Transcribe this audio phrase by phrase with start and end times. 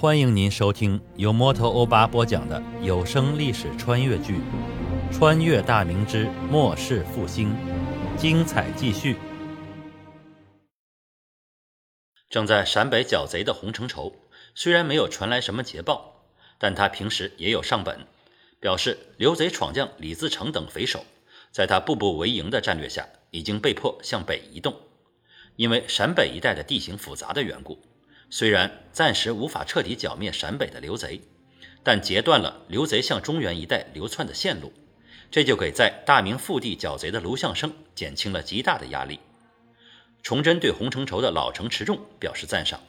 [0.00, 4.36] 欢迎您收听由摩托欧巴播讲的有声历史穿越剧
[5.12, 7.54] 《穿越大明之末世复兴》，
[8.16, 9.18] 精彩继续。
[12.30, 14.14] 正在陕北剿贼的洪承畴，
[14.54, 16.22] 虽然没有传来什么捷报，
[16.56, 18.06] 但他平时也有上本，
[18.58, 21.04] 表示刘贼闯将李自成等匪首，
[21.52, 24.74] 在他步步为营的战略下，已经被迫向北移动。
[25.56, 27.78] 因为陕北一带的地形复杂的缘故，
[28.30, 31.20] 虽然暂时无法彻底剿灭陕北的刘贼，
[31.82, 34.72] 但截断了刘贼向中原一带流窜的线路，
[35.30, 39.18] 这就给在大明腹地剿贼的卢象升减轻了极大的压力。
[40.22, 42.80] 崇祯对洪承畴的老成持重表示赞赏，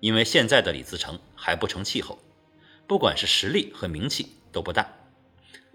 [0.00, 2.18] 因为现在的李自成还不成气候，
[2.86, 4.92] 不管是实力和名气都不大，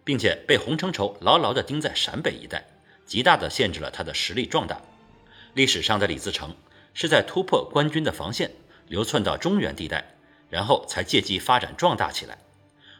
[0.04, 2.68] 并且被洪承畴牢牢地盯在陕北一带，
[3.06, 4.82] 极大地限制了他的实力壮大。
[5.56, 6.56] 历史上的李自成
[6.94, 8.52] 是在突破官军的防线，
[8.90, 10.16] 流窜到中原地带，
[10.50, 12.38] 然后才借机发展壮大起来。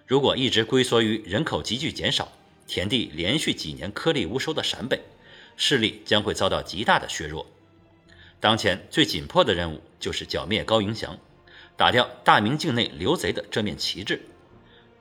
[0.08, 2.32] 如果一直龟缩于人口急剧减少、
[2.68, 5.02] 田地连续几年颗粒无收的陕北，
[5.58, 7.46] 势力将会遭到极大的削弱。
[8.40, 11.18] 当前最紧迫的任务就是剿灭高迎祥，
[11.76, 14.22] 打掉大明境内刘贼的这面旗帜，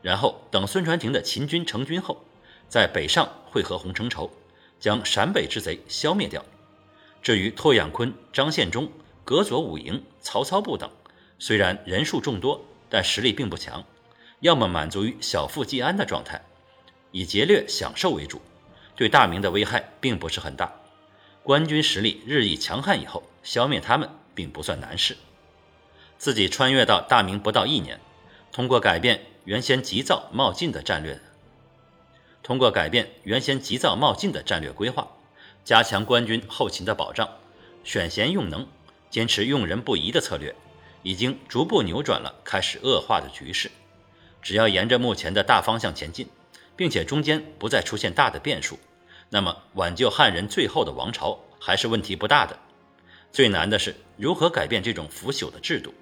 [0.02, 2.24] 然后等孙传庭的秦军成军后，
[2.68, 4.30] 在北上会合洪承畴，
[4.80, 6.44] 将陕北之贼消灭掉。
[7.22, 8.90] 至于拓养坤、张献忠、
[9.24, 10.90] 葛佐武营、曹操部等，
[11.38, 13.82] 虽然人数众多，但实力并不强，
[14.40, 16.44] 要么满足于小富即安的状态，
[17.12, 18.42] 以劫掠享受为主，
[18.94, 20.70] 对大明的危害并不是很大。
[21.42, 25.16] 官军实力日益强悍以后，消灭他们并不算难事。
[26.18, 27.98] 自己穿越到大明不到一年，
[28.52, 31.18] 通过改变原先急躁冒进的战略，
[32.42, 35.08] 通过改变原先急躁冒进的战略规划，
[35.64, 37.30] 加强官军后勤的保障，
[37.82, 38.66] 选贤用能，
[39.10, 40.54] 坚持用人不疑的策略，
[41.02, 43.70] 已经逐步扭转了开始恶化的局势。
[44.42, 46.28] 只要沿着目前的大方向前进，
[46.76, 48.78] 并且中间不再出现大的变数。
[49.30, 52.58] 那么，挽救汉人最后的王朝还是问题不大的。
[53.30, 55.92] 最难的是如何改变这种腐朽的制度，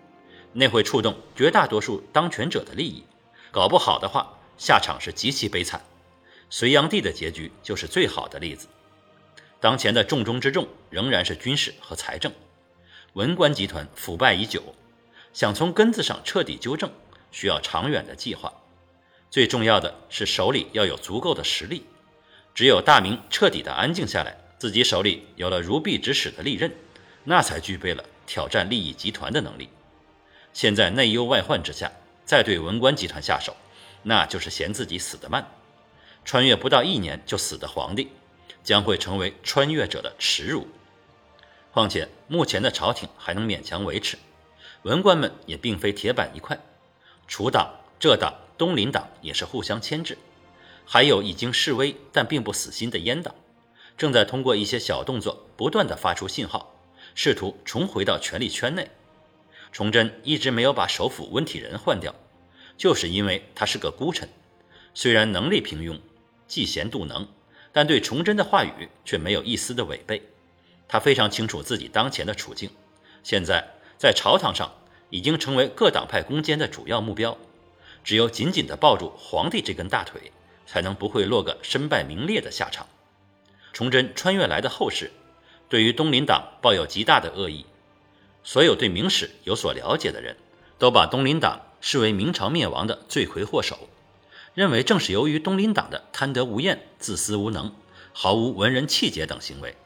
[0.53, 3.05] 那会触动绝大多数当权者的利益。
[3.51, 5.83] 搞不好的话，下场是极其悲惨。
[6.51, 8.69] 隋炀帝的结局就是最好的例子。
[9.59, 12.31] 当前的重中之重仍然是军事和财政。
[13.17, 14.63] 文官集团腐败已久，
[15.33, 16.93] 想从根子上彻底纠正，
[17.33, 18.53] 需要长远的计划。
[19.31, 21.87] 最重要的是手里要有足够的实力。
[22.55, 26.71] 只有大明彻底的安静下来，自己手里有了如臂指使的利刃，
[27.25, 29.71] 那才具备了挑战利益集团的能力。
[30.53, 31.91] 现在内忧外患之下，
[32.27, 33.57] 再对文官集团下手，
[34.03, 35.51] 那就是嫌自己死得慢。
[36.27, 38.11] 穿越不到一年就死的皇帝，
[38.63, 40.69] 将会成为穿越者的耻辱。
[41.77, 44.17] 况且目前的朝廷还能勉强维持，
[44.85, 46.59] 文官们也并非铁板一块，
[47.29, 47.71] 楚党、
[48.01, 50.17] 浙党、东林党也是互相牵制。
[50.87, 53.35] 还有已经示威但并不死心的阉党，
[53.99, 56.75] 正在通过一些小动作不断的发出信号，
[57.15, 58.91] 试图重回到权力圈内。
[59.71, 62.15] 崇祯一直没有把首辅温体仁换掉，
[62.79, 64.27] 就是因为他是个孤臣，
[64.95, 66.01] 虽然能力平庸，
[66.49, 67.29] 嫉贤妒能，
[67.71, 70.23] 但对崇祯的话语却没有一丝的违背。
[70.89, 72.71] 他非常清楚自己当前的处境，
[73.23, 74.73] 现在在朝堂上
[75.11, 77.37] 已经成为各党派攻坚的主要目标，
[78.05, 80.33] 只有紧紧地抱住皇帝这根大腿。
[80.67, 82.89] 才能不会落个身败名裂的下场。
[83.73, 85.13] 崇祯穿越来的后世，
[85.69, 87.65] 对于东林党抱有极大的恶意。
[88.43, 90.37] 所有对明史有所了解的人，
[90.77, 93.89] 都把东林党视为明朝灭亡的罪魁祸首，
[94.55, 97.73] 认为正是由于东林党的贪得无厌、自私无能、
[98.13, 99.77] 毫无文人气节等行为，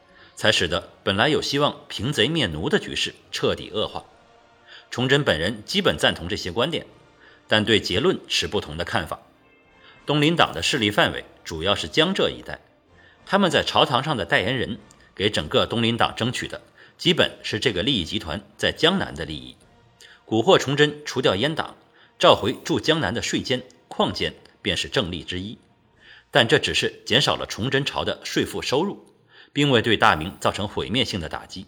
[0.40, 4.06] 才使得本来有希望平贼灭奴的局势彻底恶化。
[4.90, 6.86] 崇祯本人基本赞同这些观点，
[7.46, 9.20] 但对结论持不同的看法。
[10.06, 12.58] 东林党的势力范围主要是江浙一带，
[13.26, 14.78] 他们在朝堂上的代言人，
[15.14, 16.62] 给整个东林党争取的
[16.96, 19.56] 基本是这个利益集团在江南的利益。
[20.24, 21.76] 蛊惑崇祯除掉阉党，
[22.18, 24.32] 召回驻江南的税监、矿监，
[24.62, 25.58] 便是正例之一。
[26.30, 29.04] 但这只是减少了崇祯朝的税赋收入，
[29.52, 31.66] 并未对大明造成毁灭性的打击。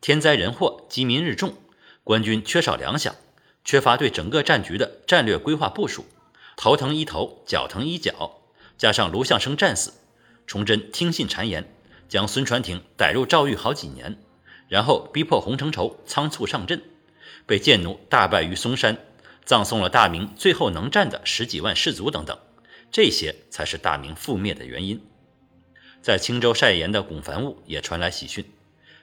[0.00, 1.54] 天灾人祸、饥民日重，
[2.04, 3.12] 官军缺少粮饷，
[3.64, 6.06] 缺乏对整个战局的战略规划部署。
[6.56, 8.42] 头疼医头，脚疼医脚，
[8.78, 9.92] 加上卢象升战死，
[10.46, 11.70] 崇祯听信谗言，
[12.08, 14.18] 将孙传庭逮入诏狱好几年，
[14.68, 16.82] 然后逼迫洪承畴仓促上阵，
[17.46, 18.96] 被贱奴大败于嵩山，
[19.44, 22.38] 葬送了大明最后能战的十几万士卒等等，
[22.90, 25.00] 这些才是大明覆灭的原因。
[26.06, 28.44] 在青州晒盐的龚凡物也传来喜讯，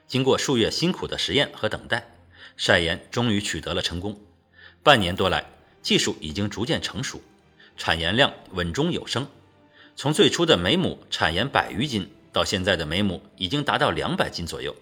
[0.06, 2.08] 经过数月辛苦的实验和等待，
[2.56, 4.18] 晒盐终于取得了成功。
[4.82, 5.44] 半年多来，
[5.82, 7.20] 技术已经逐渐成熟，
[7.76, 9.28] 产盐量稳中有升。
[9.94, 14.74] 从最初的每亩产盐百余斤，到现在的每亩已经达到两百斤左右。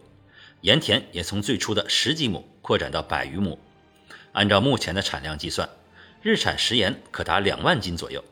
[0.61, 3.59] 盐田也从最初的十几亩扩展到百余亩。
[4.31, 5.69] 按照目前的产量计算，
[6.23, 8.25] 日产食盐可达两万斤左右，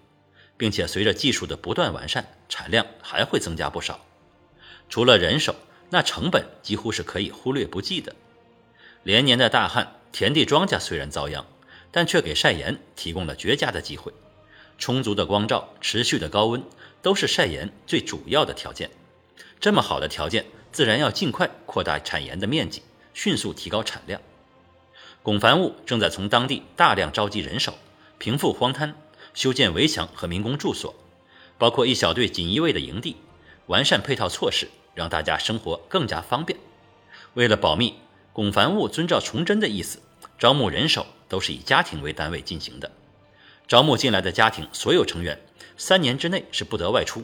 [0.61, 4.05] 并且随着技术的不断完善，产量还会增加不少。
[4.91, 5.57] 除了人手，
[5.89, 8.15] 那成本几乎是可以忽略不计的。
[9.03, 11.47] 连年的大旱，田地庄稼虽然遭殃，
[11.91, 14.13] 但却给晒盐提供了绝佳的机会。
[14.77, 16.63] 充足的光照、持续的高温，
[17.01, 18.91] 都是晒盐最主要的条件。
[19.61, 22.83] 这么好的条件，自然要尽快扩大产盐的面积，
[23.15, 24.21] 迅速提高产量。
[25.23, 27.79] 龚凡务正在从当地大量召集人手，
[28.19, 28.95] 平复荒滩，
[29.35, 30.95] 修建围墙和民工住所，
[31.59, 33.17] 包括一小队锦衣卫的营地，
[33.67, 36.59] 完善配套措施，让大家生活更加方便。
[37.35, 37.95] 为了保密，
[38.33, 40.01] 龚凡务遵照崇祯的意思，
[40.39, 42.91] 招募人手都是以家庭为单位进行的。
[43.69, 45.41] 招募进来的家庭所有成员，
[45.77, 47.23] 三年之内是不得外出，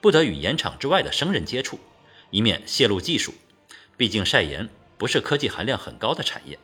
[0.00, 1.78] 不得与盐场之外的生人接触，
[2.30, 3.32] 以免泄露技术。
[3.96, 4.68] 毕竟晒盐
[4.98, 6.58] 不是科技含量很高的产业，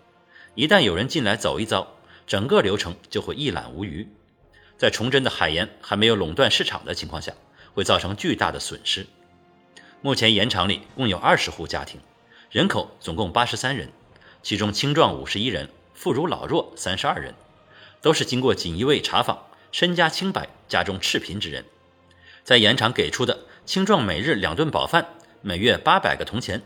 [0.56, 1.96] 一旦有人进来走一遭，
[2.26, 4.08] 整个流程就会一览无余。
[4.82, 7.32] 在崇祯的海盐还没有垄断市场的情况下，
[7.72, 9.06] 会造成巨大的损失。
[10.00, 12.00] 目前盐场里共有二十户家庭，
[12.50, 13.92] 人口总共八十三人，
[14.42, 17.32] 其中青壮五十一人，妇孺老弱三十二人。
[18.00, 21.64] 都是经过锦衣卫查访，身家清白、家中赤贫之人，
[22.42, 26.60] 在盐场给出的青壮每日两顿饱饭，每月八百个铜钱，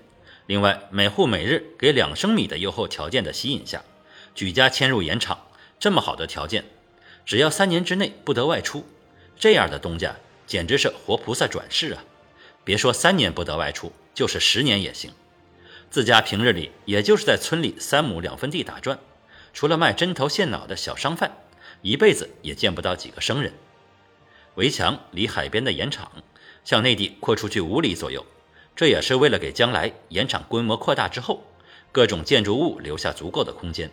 [0.47, 3.85] 另外每户每日给两升米的优厚条件的吸引下，
[4.35, 5.39] 举家迁入盐场。
[5.79, 6.65] 这么好的条件，
[7.27, 8.87] 只要三年之内不得外出，
[9.37, 10.15] 这样的东家
[10.47, 12.05] 简直是活菩萨转世啊！
[12.63, 15.11] 别说三年不得外出，就是十年也行。
[15.91, 19.01] 自家平日里也就是在村里三亩两分地打转。
[19.53, 21.37] 除了卖针头线脑的小商贩，
[21.83, 23.53] 一辈子也见不到几个生人。
[24.55, 26.13] 围墙离海边的盐场
[26.65, 28.25] 向内地扩出去五里左右，
[28.77, 31.45] 这也是为了给将来盐场规模扩大之后，
[31.91, 33.91] 各种建筑物留下足够的空间。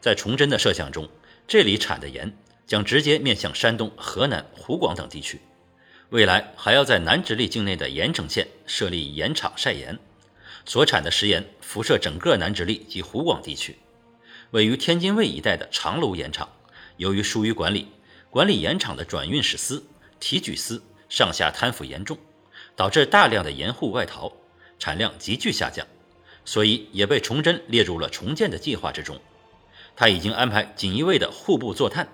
[0.00, 1.08] 在崇祯的设想中，
[1.46, 2.36] 这里产的盐
[2.66, 5.40] 将直接面向山东、河南、湖广等地区，
[6.10, 9.98] 未来还要在南直隶境内的盐城县设立盐场晒盐，
[10.64, 13.78] 所产的食盐辐射整个南直隶及湖广地区。
[14.50, 16.48] 位于天津卫一带的长芦盐场，
[16.96, 17.88] 由于疏于管理，
[18.30, 19.84] 管理盐场的转运使司、
[20.18, 22.18] 提举司上下贪腐严重，
[22.74, 24.32] 导致大量的盐户外逃，
[24.78, 25.86] 产量急剧下降，
[26.44, 29.20] 所以也被崇祯列入了重建的计划之中。
[29.94, 32.08] 他已经安排锦衣卫的户部坐探，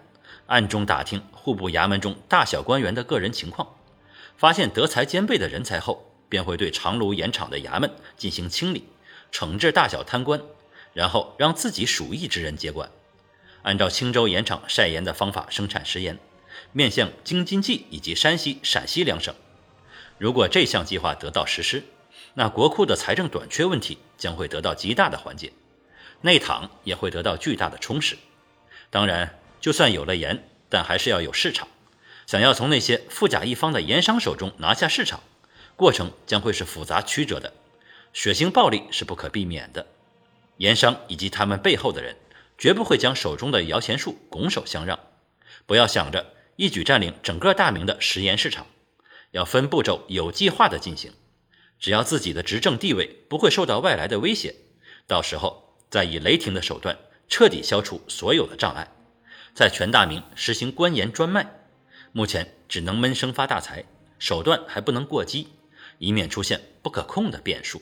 [0.53, 3.75] 暗中打听户部衙门中大小官员的个人情况，
[4.37, 8.85] 发现德才兼备的人才后，便会对长芦盐场的衙门进行清理，
[9.33, 10.43] 惩治大小贪官。
[10.93, 12.91] 然后让自己属意之人接管，
[13.63, 16.19] 按照青州盐场晒盐的方法生产食盐，
[16.73, 19.35] 面向京津冀以及山西、陕西两省。
[20.19, 21.83] 如果这项计划得到实施，
[22.35, 25.55] 那国库的财政短缺问题将会得到极大的缓解，
[26.21, 28.19] 内躺也会得到巨大的充实。
[28.91, 31.69] 当然，就算有了盐，但还是要有市场。
[32.27, 35.21] 想要从那些富甲一方的盐商手中拿下市场，
[35.77, 37.53] 过程将会是复杂曲折的，
[38.13, 39.87] 血腥暴力是不可避免的。
[40.57, 42.17] 盐商以及他们背后的人，
[42.59, 44.99] 绝不会将手中的摇钱树拱手相让。
[45.65, 48.67] 不要想着一举占领整个大明的食盐市场，
[49.31, 51.13] 要分步骤、有计划的进行。
[51.79, 54.57] 只要自己的执政地位不会受到外来的威胁，
[55.07, 58.89] 到时候再以雷霆的手段彻底消除所有的障碍，
[59.55, 61.47] 在全大明实行官盐专卖。
[62.13, 63.85] 目前只能闷声发大财，
[64.19, 65.49] 手段还不能过激，
[65.99, 67.81] 以免出现不可控的变数。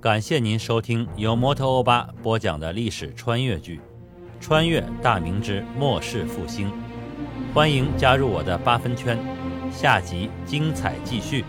[0.00, 3.78] 感谢您收听由摩托欧巴播讲的历史穿越剧
[4.38, 6.70] 《穿越大明之末世复兴》，
[7.54, 9.18] 欢迎加入我的八分圈，
[9.72, 11.42] 下集精彩继续。